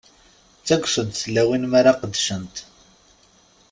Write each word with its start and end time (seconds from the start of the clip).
Ttaggsent 0.61 1.19
tlawin 1.23 1.63
mi 1.71 1.75
ara 1.79 1.99
qeddcent. 1.99 2.55